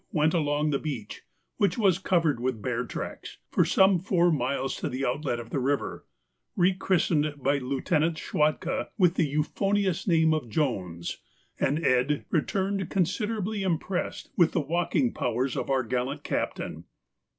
[0.11, 1.21] went along the beach,
[1.57, 5.51] which was covered with bear tracks, for some four miles to the first outlet of
[5.51, 6.07] the river,
[6.55, 11.19] re christened by Lieutenant Schwatka with the euphonious name of Jones,
[11.59, 12.25] and Ed.
[12.31, 16.85] returned considerably impressed with the walking powers of our gallant captain.